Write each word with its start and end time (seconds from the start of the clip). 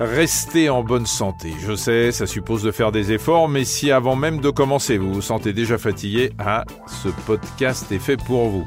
Restez 0.00 0.68
en 0.68 0.84
bonne 0.84 1.06
santé. 1.06 1.52
Je 1.58 1.74
sais, 1.74 2.12
ça 2.12 2.28
suppose 2.28 2.62
de 2.62 2.70
faire 2.70 2.92
des 2.92 3.10
efforts, 3.10 3.48
mais 3.48 3.64
si 3.64 3.90
avant 3.90 4.14
même 4.14 4.40
de 4.40 4.48
commencer, 4.48 4.96
vous 4.96 5.12
vous 5.12 5.22
sentez 5.22 5.52
déjà 5.52 5.76
fatigué, 5.76 6.30
ah, 6.38 6.64
ce 7.02 7.08
podcast 7.26 7.90
est 7.90 7.98
fait 7.98 8.16
pour 8.16 8.48
vous. 8.48 8.64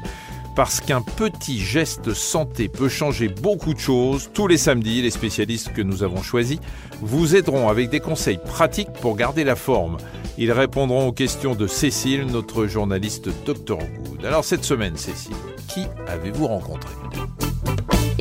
Parce 0.54 0.82
qu'un 0.82 1.00
petit 1.00 1.58
geste 1.58 2.12
santé 2.12 2.68
peut 2.68 2.90
changer 2.90 3.28
beaucoup 3.28 3.72
de 3.72 3.78
choses, 3.78 4.28
tous 4.34 4.46
les 4.46 4.58
samedis, 4.58 5.00
les 5.00 5.10
spécialistes 5.10 5.72
que 5.72 5.80
nous 5.80 6.02
avons 6.02 6.22
choisis 6.22 6.58
vous 7.00 7.34
aideront 7.34 7.70
avec 7.70 7.88
des 7.88 8.00
conseils 8.00 8.38
pratiques 8.44 8.92
pour 9.00 9.16
garder 9.16 9.44
la 9.44 9.56
forme. 9.56 9.96
Ils 10.36 10.52
répondront 10.52 11.08
aux 11.08 11.12
questions 11.12 11.54
de 11.54 11.66
Cécile, 11.66 12.26
notre 12.26 12.66
journaliste 12.66 13.30
Dr 13.46 13.78
Good. 13.78 14.26
Alors 14.26 14.44
cette 14.44 14.64
semaine, 14.64 14.98
Cécile, 14.98 15.32
qui 15.68 15.86
avez-vous 16.06 16.46
rencontré? 16.46 16.92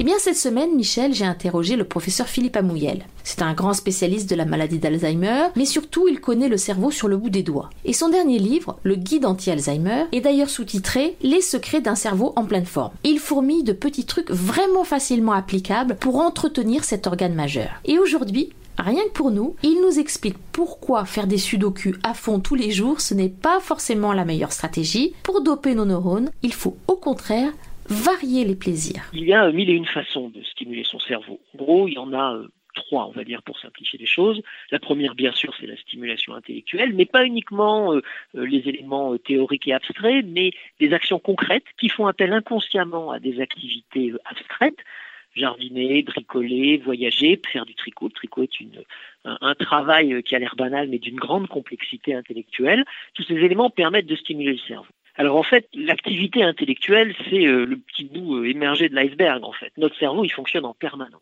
Eh 0.02 0.04
bien, 0.04 0.16
cette 0.18 0.36
semaine, 0.36 0.76
Michel, 0.76 1.14
j'ai 1.14 1.26
interrogé 1.26 1.76
le 1.76 1.84
professeur 1.84 2.28
Philippe 2.28 2.56
Amouyel. 2.56 3.06
C'est 3.24 3.44
un 3.44 3.54
grand 3.54 3.74
spécialiste 3.74 4.28
de 4.28 4.36
la 4.36 4.46
maladie 4.46 4.80
d'Alzheimer, 4.80 5.50
mais 5.56 5.66
surtout, 5.66 6.08
il 6.08 6.20
connaît 6.20 6.48
le 6.48 6.58
cerveau 6.58 6.90
sur 6.90 7.08
le 7.08 7.18
bout 7.18 7.30
des 7.30 7.44
doigts. 7.44 7.70
Et 7.86 7.94
son 7.94 8.10
dernier 8.10 8.40
livre, 8.40 8.80
Le 8.82 8.96
Guide 8.96 9.26
anti-Alzheimer, 9.26 10.06
est 10.12 10.22
d'ailleurs 10.22 10.50
sous-titré 10.50 11.18
Les 11.22 11.42
secrets 11.42 11.82
d'un 11.82 11.94
cerveau 11.94 12.34
en 12.36 12.46
pleine 12.46 12.66
forme. 12.66 12.94
Il 13.04 13.20
fourmille 13.20 13.64
de 13.64 13.74
petits 13.74 14.06
trucs 14.06 14.32
vraiment 14.32 14.86
facilement 14.86 15.34
applicables 15.34 15.96
pour 15.96 16.16
entretenir 16.16 16.84
cet 16.84 17.06
organe 17.06 17.36
majeur. 17.36 17.70
Et 17.86 18.00
aujourd'hui, 18.00 18.50
Rien 18.78 19.04
que 19.04 19.14
pour 19.14 19.30
nous, 19.30 19.56
il 19.62 19.80
nous 19.82 20.00
explique 20.00 20.38
pourquoi 20.54 21.06
faire 21.06 21.28
des 21.28 21.38
sudoku 21.38 21.94
à 22.02 22.16
fond 22.16 22.40
tous 22.40 22.56
les 22.56 22.72
jours, 22.72 23.00
ce 23.00 23.14
n'est 23.14 23.30
pas 23.30 23.60
forcément 23.60 24.12
la 24.12 24.26
meilleure 24.26 24.54
stratégie. 24.54 25.14
Pour 25.22 25.42
doper 25.44 25.76
nos 25.76 25.86
neurones, 25.86 26.32
il 26.42 26.54
faut 26.54 26.78
au 26.88 26.96
contraire 26.96 27.52
varier 27.88 28.46
les 28.46 28.56
plaisirs. 28.56 29.04
Il 29.14 29.26
y 29.26 29.34
a 29.34 29.52
mille 29.52 29.70
et 29.70 29.74
une 29.74 29.86
façons 29.86 30.30
de 30.30 30.42
stimuler 30.44 30.84
son 30.84 31.00
cerveau. 31.00 31.40
En 31.54 31.58
gros, 31.58 31.88
il 31.88 31.94
y 31.94 31.98
en 31.98 32.14
a 32.14 32.36
euh, 32.36 32.48
trois, 32.74 33.08
on 33.08 33.12
va 33.12 33.24
dire, 33.24 33.42
pour 33.44 33.60
simplifier 33.60 34.00
les 34.00 34.06
choses. 34.06 34.42
La 34.72 34.80
première, 34.80 35.16
bien 35.16 35.32
sûr, 35.34 35.54
c'est 35.60 35.68
la 35.68 35.78
stimulation 35.78 36.34
intellectuelle, 36.34 36.94
mais 36.94 37.06
pas 37.06 37.26
uniquement 37.26 37.94
euh, 37.94 38.02
euh, 38.36 38.46
les 38.46 38.60
éléments 38.70 39.18
théoriques 39.18 39.68
et 39.68 39.74
abstraits, 39.74 40.26
mais 40.26 40.52
des 40.80 40.94
actions 40.94 41.20
concrètes 41.20 41.66
qui 41.80 41.90
font 41.90 42.08
appel 42.08 42.32
inconsciemment 42.34 43.12
à 43.12 43.20
des 43.20 43.42
activités 43.42 44.14
abstraites. 44.26 44.80
Jardiner, 45.34 46.04
bricoler, 46.04 46.78
voyager, 46.78 47.40
faire 47.54 47.66
du 47.66 47.74
tricot. 47.74 48.08
Le 48.08 48.12
tricot 48.12 48.44
est 48.44 48.50
un 49.24 49.56
travail 49.56 50.22
qui 50.24 50.36
a 50.36 50.40
l'air 50.40 50.56
banal, 50.58 50.90
mais 50.90 51.00
d'une 51.00 51.16
grande 51.16 51.48
complexité 51.48 52.14
intellectuelle. 52.14 52.84
Tous 53.14 53.24
ces 53.24 53.36
éléments 53.36 53.70
permettent 53.70 54.08
de 54.08 54.18
stimuler 54.18 54.52
le 54.52 54.58
cerveau. 54.68 54.92
Alors 55.16 55.36
en 55.36 55.44
fait, 55.44 55.68
l'activité 55.74 56.44
intellectuelle, 56.44 57.16
c'est 57.30 57.46
euh, 57.46 57.66
le 57.66 57.78
petit 57.78 58.06
bout 58.06 58.38
euh, 58.38 58.50
émergé 58.50 58.90
de 58.90 58.96
l'iceberg 58.96 59.44
en 59.44 59.52
fait. 59.52 59.72
Notre 59.78 59.98
cerveau, 59.98 60.24
il 60.24 60.32
fonctionne 60.32 60.66
en 60.66 60.74
permanence. 60.74 61.22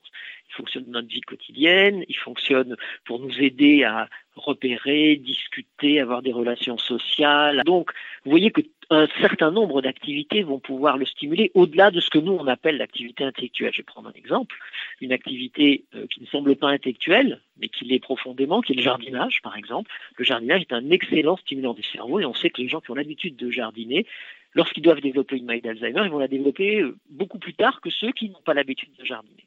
Fonctionne 0.59 0.83
dans 0.87 0.99
notre 0.99 1.07
vie 1.07 1.21
quotidienne, 1.21 2.03
il 2.09 2.17
fonctionne 2.17 2.75
pour 3.05 3.19
nous 3.19 3.39
aider 3.39 3.85
à 3.85 4.09
repérer, 4.35 5.15
discuter, 5.15 6.01
avoir 6.01 6.21
des 6.21 6.33
relations 6.33 6.77
sociales. 6.77 7.61
Donc, 7.65 7.91
vous 8.25 8.31
voyez 8.31 8.51
que 8.51 8.61
un 8.89 9.07
certain 9.21 9.51
nombre 9.51 9.81
d'activités 9.81 10.41
vont 10.41 10.59
pouvoir 10.59 10.97
le 10.97 11.05
stimuler 11.05 11.51
au-delà 11.53 11.91
de 11.91 11.99
ce 11.99 12.09
que 12.09 12.17
nous 12.17 12.31
on 12.31 12.47
appelle 12.47 12.77
l'activité 12.77 13.23
intellectuelle. 13.23 13.71
Je 13.71 13.77
vais 13.77 13.83
prendre 13.83 14.09
un 14.09 14.13
exemple, 14.13 14.55
une 14.99 15.11
activité 15.11 15.85
euh, 15.93 16.07
qui 16.07 16.21
ne 16.21 16.25
semble 16.25 16.55
pas 16.55 16.69
intellectuelle, 16.69 17.39
mais 17.57 17.69
qui 17.69 17.85
l'est 17.85 17.99
profondément, 17.99 18.61
qui 18.61 18.73
est 18.73 18.75
le 18.75 18.81
jardinage 18.81 19.41
par 19.43 19.55
exemple. 19.55 19.91
Le 20.17 20.25
jardinage 20.25 20.61
est 20.61 20.73
un 20.73 20.89
excellent 20.89 21.37
stimulant 21.37 21.73
du 21.73 21.83
cerveau 21.83 22.19
et 22.19 22.25
on 22.25 22.33
sait 22.33 22.49
que 22.49 22.61
les 22.61 22.67
gens 22.67 22.81
qui 22.81 22.89
ont 22.89 22.95
l'habitude 22.95 23.35
de 23.35 23.51
jardiner, 23.51 24.07
lorsqu'ils 24.55 24.81
doivent 24.81 25.01
développer 25.01 25.37
une 25.37 25.45
maladie 25.45 25.67
d'Alzheimer, 25.67 26.01
ils 26.05 26.11
vont 26.11 26.19
la 26.19 26.27
développer 26.27 26.81
euh, 26.81 26.97
beaucoup 27.11 27.37
plus 27.37 27.53
tard 27.53 27.81
que 27.81 27.91
ceux 27.91 28.11
qui 28.11 28.29
n'ont 28.29 28.41
pas 28.43 28.55
l'habitude 28.55 28.89
de 28.97 29.05
jardiner. 29.05 29.45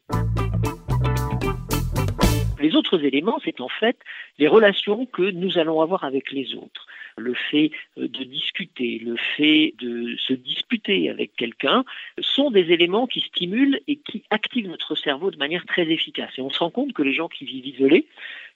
Les 2.72 2.78
autres 2.78 3.04
éléments, 3.04 3.38
c'est 3.44 3.60
en 3.60 3.68
fait 3.68 3.98
les 4.38 4.48
relations 4.48 5.04
que 5.04 5.30
nous 5.30 5.58
allons 5.58 5.82
avoir 5.82 6.04
avec 6.04 6.32
les 6.32 6.54
autres 6.54 6.86
le 7.18 7.34
fait 7.34 7.70
euh, 7.98 8.08
de 8.08 8.24
discuter, 8.24 8.98
le 9.04 9.16
fait 9.36 9.74
de 9.78 10.16
se 10.16 10.32
disputer 10.32 11.10
avec 11.10 11.36
quelqu'un, 11.36 11.84
sont 12.20 12.50
des 12.50 12.72
éléments 12.72 13.06
qui 13.06 13.20
stimulent 13.20 13.80
et 13.88 13.96
qui 13.96 14.24
activent 14.30 14.68
notre 14.68 14.94
cerveau 14.94 15.30
de 15.30 15.36
manière 15.36 15.66
très 15.66 15.90
efficace. 15.90 16.30
Et 16.38 16.40
on 16.40 16.48
se 16.48 16.60
rend 16.60 16.70
compte 16.70 16.94
que 16.94 17.02
les 17.02 17.12
gens 17.12 17.28
qui 17.28 17.44
vivent 17.44 17.66
isolés, 17.66 18.06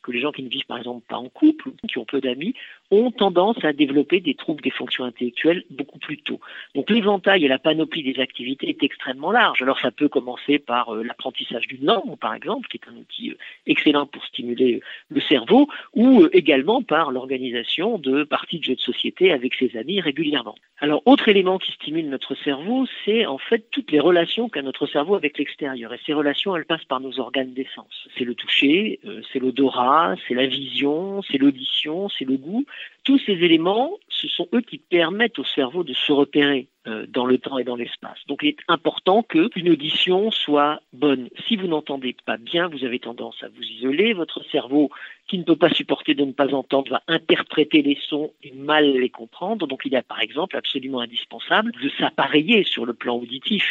que 0.03 0.12
les 0.12 0.21
gens 0.21 0.33
qui 0.33 0.43
ne 0.43 0.48
vivent 0.48 0.66
par 0.66 0.78
exemple 0.78 1.04
pas 1.06 1.19
en 1.19 1.28
couple, 1.28 1.72
qui 1.88 1.98
ont 1.98 2.04
peu 2.04 2.21
d'amis, 2.21 2.54
ont 2.91 3.10
tendance 3.10 3.62
à 3.64 3.72
développer 3.72 4.20
des 4.20 4.34
troubles 4.34 4.62
des 4.62 4.70
fonctions 4.70 5.04
intellectuelles 5.04 5.64
beaucoup 5.70 5.98
plus 5.98 6.19
tôt. 6.19 6.41
Donc 6.74 6.91
l'éventail 6.91 7.44
et 7.44 7.48
la 7.48 7.58
panoplie 7.58 8.02
des 8.02 8.20
activités 8.20 8.69
est 8.69 8.82
extrêmement 8.82 9.32
large. 9.32 9.62
Alors 9.62 9.80
ça 9.80 9.91
peut 9.91 10.08
commencer 10.08 10.58
par 10.58 10.94
euh, 10.94 11.02
l'apprentissage 11.02 11.66
d'une 11.66 11.86
langue, 11.86 12.19
par 12.19 12.34
exemple, 12.34 12.69
qui 12.69 12.78
est 12.78 12.88
un 12.88 12.97
outil 12.97 13.30
euh, 13.30 13.38
excellent 13.66 14.06
pour 14.06 14.24
stimuler 14.24 14.80
le 15.08 15.20
cerveau, 15.20 15.69
ou 15.94 16.26
également 16.32 16.82
par 16.82 17.10
l'organisation 17.10 17.98
de 17.98 18.24
parties 18.24 18.58
de 18.58 18.64
jeux 18.64 18.76
de 18.76 18.80
société 18.80 19.32
avec 19.32 19.54
ses 19.54 19.76
amis 19.76 20.00
régulièrement. 20.00 20.54
Alors, 20.78 21.03
autre 21.06 21.28
élément 21.28 21.58
qui 21.58 21.72
stimule 21.72 22.10
notre 22.10 22.34
cerveau, 22.34 22.86
c'est 23.04 23.24
en 23.24 23.38
fait 23.38 23.70
toutes 23.70 23.91
les 23.92 24.00
relations 24.00 24.50
qu'a 24.50 24.60
notre 24.60 24.86
cerveau 24.86 25.14
avec 25.14 25.38
l'extérieur. 25.38 25.94
Et 25.94 25.98
ces 26.04 26.12
relations, 26.12 26.54
elles 26.54 26.66
passent 26.66 26.84
par 26.84 27.00
nos 27.00 27.18
organes 27.18 27.54
d'essence. 27.54 28.08
C'est 28.16 28.24
le 28.24 28.34
toucher, 28.34 29.00
euh, 29.06 29.22
c'est 29.32 29.38
l'odorat, 29.38 30.16
c'est 30.28 30.34
la 30.34 30.47
vision, 30.47 31.22
c'est 31.22 31.38
l'audition, 31.38 32.10
c'est 32.10 32.26
le 32.26 32.36
goût. 32.36 32.66
Tous 33.04 33.19
ces 33.19 33.32
éléments, 33.32 33.98
ce 34.09 34.28
sont 34.28 34.48
eux 34.53 34.60
qui 34.60 34.78
permettent 34.78 35.38
au 35.38 35.44
cerveau 35.44 35.84
de 35.84 35.92
se 35.92 36.12
repérer 36.12 36.69
euh, 36.88 37.04
dans 37.09 37.26
le 37.26 37.38
temps 37.38 37.59
et 37.59 37.64
dans 37.64 37.76
l'espace. 37.76 38.19
Donc 38.28 38.41
il 38.42 38.50
est 38.50 38.59
important 38.69 39.22
qu'une 39.22 39.69
audition 39.69 40.31
soit 40.31 40.81
bonne. 40.92 41.28
Si 41.47 41.56
vous 41.56 41.66
n'entendez 41.66 42.16
pas 42.25 42.36
bien, 42.36 42.69
vous 42.69 42.84
avez 42.84 42.98
tendance 42.98 43.42
à 43.42 43.48
vous 43.48 43.62
isoler. 43.62 44.12
Votre 44.12 44.44
cerveau, 44.50 44.91
qui 45.26 45.38
ne 45.38 45.42
peut 45.42 45.56
pas 45.56 45.70
supporter 45.70 46.15
de 46.15 46.25
ne 46.25 46.32
pas 46.32 46.54
entendre, 46.54 46.91
va 46.91 47.03
interpréter 47.09 47.82
les 47.82 47.98
sons 48.09 48.32
et 48.42 48.53
mal 48.53 48.92
les 48.92 49.10
comprendre. 49.10 49.66
Donc 49.66 49.82
il 49.84 49.94
est 49.94 50.03
par 50.03 50.20
exemple 50.20 50.56
absolument 50.56 51.00
indispensable 51.00 51.72
de 51.82 51.88
s'appareiller 51.98 52.62
sur 52.62 52.86
le 52.86 52.94
plan 52.94 53.16
auditif. 53.16 53.65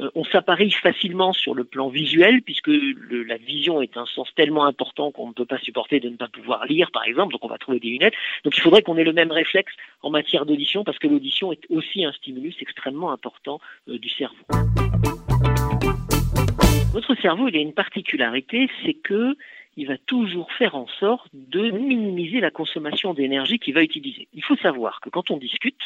Euh, 0.00 0.10
on 0.14 0.24
s'appareille 0.24 0.70
facilement 0.70 1.32
sur 1.32 1.54
le 1.54 1.64
plan 1.64 1.88
visuel 1.88 2.42
puisque 2.42 2.70
la 3.10 3.36
vision 3.36 3.82
est 3.82 3.96
un 3.96 4.06
sens 4.06 4.28
tellement 4.34 4.64
important 4.64 5.10
qu'on 5.12 5.28
ne 5.28 5.32
peut 5.32 5.44
pas 5.44 5.58
supporter 5.58 6.00
de 6.00 6.08
ne 6.08 6.16
pas 6.16 6.28
pouvoir 6.28 6.64
lire 6.66 6.90
par 6.90 7.04
exemple. 7.04 7.32
Donc 7.32 7.44
on 7.44 7.48
va 7.48 7.58
trouver 7.58 7.80
des 7.80 7.88
lunettes. 7.88 8.14
Donc 8.44 8.56
il 8.56 8.60
faudrait 8.60 8.82
qu'on 8.82 8.96
ait 8.96 9.04
le 9.04 9.12
même 9.12 9.32
réflexe 9.32 9.72
en 10.02 10.10
matière 10.10 10.46
d'audition 10.46 10.84
parce 10.84 10.98
que 10.98 11.06
l'audition 11.06 11.52
est 11.52 11.64
aussi 11.70 12.04
un 12.04 12.12
stimulus 12.12 12.54
extrêmement 12.60 13.12
important 13.12 13.60
euh, 13.88 13.98
du 13.98 14.08
cerveau. 14.08 14.36
Votre 16.92 17.14
cerveau, 17.20 17.48
il 17.48 17.56
a 17.56 17.60
une 17.60 17.74
particularité, 17.74 18.68
c'est 18.84 18.94
que 18.94 19.36
il 19.76 19.86
va 19.86 19.96
toujours 19.96 20.52
faire 20.52 20.74
en 20.74 20.88
sorte 20.98 21.28
de 21.32 21.70
minimiser 21.70 22.40
la 22.40 22.50
consommation 22.50 23.14
d'énergie 23.14 23.58
qu'il 23.58 23.74
va 23.74 23.82
utiliser. 23.82 24.28
Il 24.34 24.42
faut 24.42 24.56
savoir 24.56 25.00
que 25.00 25.08
quand 25.08 25.30
on 25.30 25.36
discute, 25.36 25.80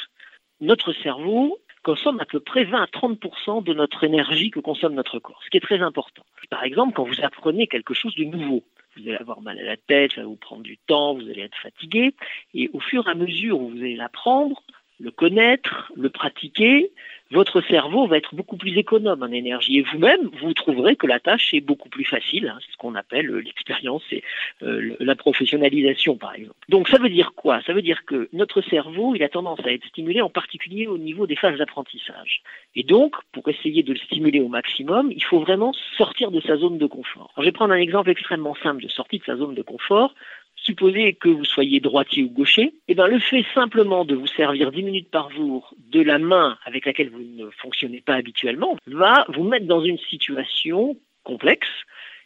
notre 0.60 0.92
cerveau 0.94 1.58
consomme 1.84 2.18
à 2.18 2.24
peu 2.24 2.40
près 2.40 2.64
20 2.64 2.82
à 2.82 2.86
30% 2.86 3.62
de 3.62 3.74
notre 3.74 4.02
énergie 4.02 4.50
que 4.50 4.58
consomme 4.58 4.94
notre 4.94 5.20
corps, 5.20 5.40
ce 5.44 5.50
qui 5.50 5.58
est 5.58 5.60
très 5.60 5.80
important. 5.80 6.24
Par 6.50 6.64
exemple, 6.64 6.94
quand 6.94 7.04
vous 7.04 7.22
apprenez 7.22 7.68
quelque 7.68 7.94
chose 7.94 8.16
de 8.16 8.24
nouveau, 8.24 8.64
vous 8.96 9.02
allez 9.02 9.16
avoir 9.16 9.40
mal 9.40 9.58
à 9.58 9.62
la 9.62 9.76
tête, 9.76 10.12
ça 10.12 10.22
va 10.22 10.26
vous 10.26 10.36
prendre 10.36 10.62
du 10.62 10.78
temps, 10.78 11.14
vous 11.14 11.28
allez 11.28 11.42
être 11.42 11.58
fatigué, 11.62 12.14
et 12.54 12.70
au 12.72 12.80
fur 12.80 13.06
et 13.06 13.10
à 13.10 13.14
mesure 13.14 13.60
où 13.60 13.68
vous 13.70 13.78
allez 13.78 13.96
l'apprendre, 13.96 14.62
le 15.00 15.10
connaître, 15.10 15.92
le 15.96 16.08
pratiquer, 16.08 16.90
votre 17.30 17.62
cerveau 17.62 18.06
va 18.06 18.18
être 18.18 18.34
beaucoup 18.34 18.56
plus 18.56 18.76
économe 18.78 19.22
en 19.22 19.32
énergie. 19.32 19.78
Et 19.78 19.82
vous-même, 19.82 20.30
vous 20.40 20.52
trouverez 20.54 20.94
que 20.94 21.06
la 21.06 21.18
tâche 21.18 21.52
est 21.52 21.60
beaucoup 21.60 21.88
plus 21.88 22.04
facile. 22.04 22.48
Hein, 22.48 22.58
c'est 22.60 22.72
ce 22.72 22.76
qu'on 22.76 22.94
appelle 22.94 23.30
euh, 23.30 23.40
l'expérience 23.40 24.02
et 24.12 24.22
euh, 24.62 24.94
la 25.00 25.16
professionnalisation, 25.16 26.16
par 26.16 26.34
exemple. 26.34 26.56
Donc 26.68 26.88
ça 26.88 26.98
veut 26.98 27.08
dire 27.08 27.32
quoi? 27.34 27.60
Ça 27.66 27.72
veut 27.72 27.82
dire 27.82 28.04
que 28.04 28.28
notre 28.32 28.60
cerveau, 28.62 29.14
il 29.14 29.22
a 29.22 29.28
tendance 29.28 29.60
à 29.64 29.72
être 29.72 29.86
stimulé 29.86 30.20
en 30.20 30.30
particulier 30.30 30.86
au 30.86 30.98
niveau 30.98 31.26
des 31.26 31.36
phases 31.36 31.58
d'apprentissage. 31.58 32.42
Et 32.76 32.82
donc, 32.82 33.16
pour 33.32 33.48
essayer 33.48 33.82
de 33.82 33.92
le 33.92 33.98
stimuler 33.98 34.40
au 34.40 34.48
maximum, 34.48 35.10
il 35.10 35.24
faut 35.24 35.40
vraiment 35.40 35.72
sortir 35.96 36.30
de 36.30 36.40
sa 36.40 36.56
zone 36.56 36.78
de 36.78 36.86
confort. 36.86 37.32
Je 37.38 37.42
vais 37.42 37.52
prendre 37.52 37.72
un 37.72 37.78
exemple 37.78 38.10
extrêmement 38.10 38.54
simple 38.62 38.82
de 38.82 38.88
sortie 38.88 39.18
de 39.18 39.24
sa 39.24 39.36
zone 39.36 39.54
de 39.54 39.62
confort 39.62 40.14
supposez 40.64 41.14
que 41.14 41.28
vous 41.28 41.44
soyez 41.44 41.80
droitier 41.80 42.24
ou 42.24 42.30
gaucher, 42.30 42.74
eh 42.88 42.94
bien 42.94 43.06
le 43.06 43.18
fait 43.18 43.44
simplement 43.54 44.04
de 44.04 44.14
vous 44.14 44.26
servir 44.26 44.72
10 44.72 44.82
minutes 44.82 45.10
par 45.10 45.30
jour 45.30 45.74
de 45.90 46.00
la 46.00 46.18
main 46.18 46.58
avec 46.64 46.86
laquelle 46.86 47.10
vous 47.10 47.22
ne 47.22 47.50
fonctionnez 47.50 48.00
pas 48.00 48.14
habituellement 48.14 48.76
va 48.86 49.26
vous 49.28 49.44
mettre 49.44 49.66
dans 49.66 49.82
une 49.82 49.98
situation 49.98 50.96
complexe 51.22 51.68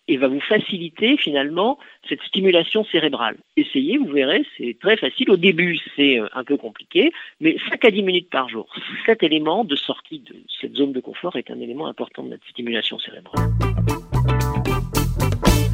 et 0.08 0.17
va 0.17 0.29
vous 0.29 0.40
faciliter 0.40 1.17
finalement 1.19 1.79
cette 2.08 2.23
stimulation 2.23 2.85
cérébrale. 2.85 3.37
Essayez, 3.56 3.99
vous 3.99 4.11
verrez, 4.11 4.44
c'est 4.56 4.76
très 4.81 4.96
facile. 4.96 5.31
Au 5.31 5.37
début, 5.37 5.79
c'est 5.96 6.19
euh, 6.19 6.29
un 6.32 6.44
peu 6.44 6.56
compliqué, 6.56 7.12
mais 7.40 7.58
5 7.69 7.85
à 7.85 7.90
10 7.90 8.02
minutes 8.02 8.31
par 8.31 8.49
jour. 8.49 8.75
Cet 9.05 9.23
élément 9.23 9.64
de 9.64 9.76
sortie 9.76 10.20
de 10.20 10.35
cette 10.61 10.75
zone 10.75 10.93
de 10.93 11.00
confort 11.00 11.37
est 11.37 11.50
un 11.50 11.61
élément 11.61 11.87
important 11.87 12.23
de 12.23 12.31
notre 12.31 12.49
stimulation 12.49 12.99
cérébrale. 12.99 13.50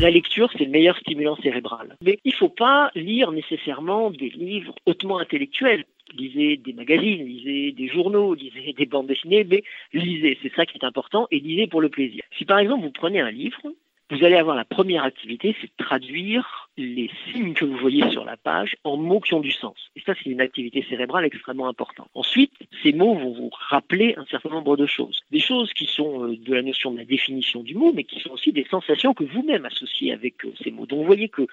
La 0.04 0.10
lecture, 0.10 0.50
c'est 0.52 0.66
le 0.66 0.70
meilleur 0.70 0.98
stimulant 0.98 1.34
cérébral. 1.36 1.96
Mais 2.02 2.18
il 2.24 2.32
ne 2.32 2.36
faut 2.36 2.50
pas 2.50 2.90
lire 2.94 3.32
nécessairement 3.32 4.10
des 4.10 4.28
livres 4.28 4.74
hautement 4.84 5.18
intellectuels. 5.18 5.86
Lisez 6.12 6.58
des 6.58 6.74
magazines, 6.74 7.24
lisez 7.24 7.72
des 7.72 7.88
journaux, 7.88 8.34
lisez 8.34 8.74
des 8.74 8.84
bandes 8.84 9.06
dessinées, 9.06 9.44
mais 9.44 9.62
lisez, 9.94 10.38
c'est 10.42 10.52
ça 10.54 10.66
qui 10.66 10.76
est 10.76 10.84
important, 10.84 11.26
et 11.30 11.40
lisez 11.40 11.68
pour 11.68 11.80
le 11.80 11.88
plaisir. 11.88 12.22
Si 12.36 12.44
par 12.44 12.58
exemple 12.58 12.84
vous 12.84 12.90
prenez 12.90 13.20
un 13.20 13.30
livre, 13.30 13.62
vous 14.10 14.22
allez 14.22 14.36
avoir 14.36 14.54
la 14.54 14.64
première 14.64 15.02
activité, 15.04 15.56
c'est 15.60 15.66
de 15.66 15.84
traduire 15.84 16.68
les 16.76 17.10
signes 17.32 17.54
que 17.54 17.64
vous 17.64 17.76
voyez 17.78 18.10
sur 18.10 18.24
la 18.24 18.36
page 18.36 18.76
en 18.84 18.96
mots 18.96 19.20
qui 19.20 19.32
ont 19.32 19.40
du 19.40 19.50
sens. 19.50 19.76
Et 19.96 20.00
ça, 20.00 20.12
c'est 20.14 20.28
une 20.28 20.40
activité 20.40 20.84
cérébrale 20.88 21.24
extrêmement 21.24 21.68
importante. 21.68 22.08
Ensuite, 22.14 22.52
ces 22.82 22.92
mots 22.92 23.14
vont 23.14 23.32
vous 23.32 23.50
rappeler 23.68 24.14
un 24.18 24.26
certain 24.26 24.50
nombre 24.50 24.76
de 24.76 24.86
choses. 24.86 25.20
Des 25.30 25.40
choses 25.40 25.72
qui 25.72 25.86
sont 25.86 26.24
euh, 26.24 26.36
de 26.36 26.54
la 26.54 26.62
notion 26.62 26.90
de 26.90 26.98
la 26.98 27.04
définition 27.04 27.62
du 27.62 27.74
mot, 27.74 27.92
mais 27.94 28.04
qui 28.04 28.20
sont 28.20 28.30
aussi 28.30 28.52
des 28.52 28.66
sensations 28.70 29.14
que 29.14 29.24
vous-même 29.24 29.64
associez 29.64 30.12
avec 30.12 30.44
euh, 30.44 30.52
ces 30.62 30.70
mots. 30.70 30.86
Donc 30.86 31.00
vous 31.00 31.06
voyez 31.06 31.28
que 31.28 31.46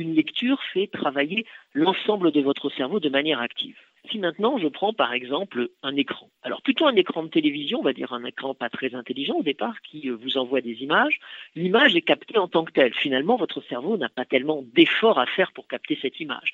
une 0.00 0.14
lecture 0.14 0.62
fait 0.72 0.86
travailler 0.86 1.46
l'ensemble 1.74 2.32
de 2.32 2.40
votre 2.40 2.70
cerveau 2.70 3.00
de 3.00 3.08
manière 3.08 3.40
active. 3.40 3.76
Si 4.10 4.18
maintenant 4.18 4.58
je 4.58 4.68
prends 4.68 4.92
par 4.92 5.12
exemple 5.12 5.68
un 5.82 5.96
écran, 5.96 6.30
alors 6.42 6.62
plutôt 6.62 6.86
un 6.86 6.94
écran 6.94 7.24
de 7.24 7.28
télévision, 7.28 7.80
on 7.80 7.82
va 7.82 7.92
dire 7.92 8.12
un 8.12 8.24
écran 8.24 8.54
pas 8.54 8.68
très 8.68 8.94
intelligent 8.94 9.34
au 9.34 9.42
départ 9.42 9.80
qui 9.82 10.08
euh, 10.08 10.16
vous 10.16 10.36
envoie 10.36 10.60
des 10.60 10.82
images, 10.82 11.18
l'image 11.56 11.96
est 11.96 12.02
captée 12.02 12.38
en 12.38 12.46
tant 12.46 12.64
que 12.64 12.72
telle. 12.72 12.94
Finalement, 12.94 13.36
votre 13.36 13.60
cerveau 13.62 13.96
n'a 13.96 14.08
pas 14.08 14.24
tellement 14.24 14.62
d'efforts 14.74 15.18
à 15.18 15.26
faire 15.26 15.50
pour 15.52 15.66
capter 15.66 15.98
cette 16.00 16.20
image. 16.20 16.52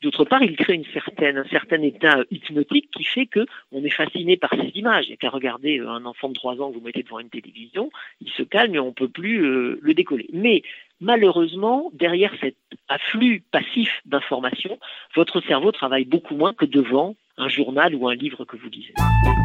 D'autre 0.00 0.24
part, 0.24 0.42
il 0.42 0.56
crée 0.56 0.80
un 1.20 1.44
certain 1.44 1.82
état 1.82 2.18
hypnotique 2.30 2.90
qui 2.90 3.04
fait 3.04 3.26
que 3.26 3.46
on 3.70 3.84
est 3.84 3.90
fasciné 3.90 4.36
par 4.36 4.50
ces 4.50 4.72
images. 4.74 5.10
A 5.10 5.16
qu'à 5.16 5.30
regarder 5.30 5.78
euh, 5.78 5.88
un 5.88 6.04
enfant 6.04 6.28
de 6.28 6.34
3 6.34 6.60
ans 6.60 6.70
que 6.70 6.78
vous 6.78 6.84
mettez 6.84 7.02
devant 7.02 7.20
une 7.20 7.30
télévision, 7.30 7.90
il 8.20 8.30
se 8.30 8.42
calme 8.42 8.74
et 8.74 8.78
on 8.78 8.86
ne 8.86 8.92
peut 8.92 9.08
plus 9.08 9.44
euh, 9.44 9.78
le 9.80 9.94
décoller. 9.94 10.28
Mais 10.32 10.62
malheureusement, 11.00 11.90
derrière 11.92 12.32
cet 12.40 12.56
afflux 12.88 13.42
passif 13.50 14.00
d'informations, 14.06 14.78
votre 15.14 15.40
cerveau 15.42 15.72
travaille 15.72 16.04
beaucoup 16.04 16.36
moins 16.36 16.54
que 16.54 16.64
devant 16.64 17.14
journal 17.48 17.94
ou 17.94 18.08
un 18.08 18.14
livre 18.14 18.44
que 18.44 18.56
vous 18.56 18.68
lisez. 18.68 18.94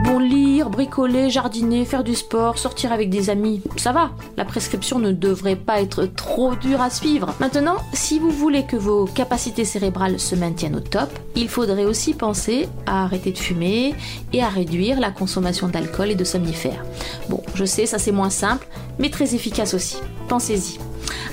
Bon, 0.04 0.20
lire, 0.20 0.70
bricoler, 0.70 1.30
jardiner, 1.30 1.86
faire 1.86 2.04
du 2.04 2.16
sport, 2.16 2.58
sortir 2.58 2.92
avec 2.92 3.10
des 3.10 3.30
amis, 3.30 3.62
ça 3.76 3.92
va. 3.92 4.12
La 4.38 4.46
prescription 4.46 5.00
ne 5.00 5.12
devrait 5.12 5.56
pas 5.56 5.82
être 5.82 6.06
trop 6.06 6.56
dure 6.56 6.82
à 6.82 6.90
suivre. 6.90 7.34
Maintenant, 7.40 7.78
si 7.94 8.20
vous 8.20 8.30
voulez 8.30 8.66
que 8.66 8.76
vos 8.76 9.06
capacités 9.06 9.66
cérébrales 9.66 10.20
se 10.20 10.36
maintiennent 10.36 10.76
au 10.76 10.82
top, 10.82 11.10
il 11.36 11.50
faudrait 11.50 11.86
aussi 11.86 12.14
penser 12.14 12.68
à 12.86 13.04
arrêter 13.04 13.32
de 13.32 13.38
fumer 13.38 13.96
et 14.34 14.42
à 14.42 14.50
réduire 14.50 15.00
la 15.00 15.12
consommation 15.12 15.68
d'alcool 15.68 16.12
et 16.12 16.16
de 16.16 16.24
somnifères. 16.24 16.86
Bon, 17.30 17.42
je 17.56 17.66
sais, 17.66 17.86
ça 17.86 18.00
c'est 18.00 18.12
moins 18.12 18.30
simple, 18.30 18.68
mais 19.00 19.10
très 19.10 19.36
efficace 19.36 19.74
aussi. 19.74 19.98
Pensez-y. 20.28 20.80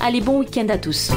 Allez, 0.01 0.21
bon 0.21 0.41
week-end 0.41 0.67
à 0.69 0.79
tous. 0.79 1.13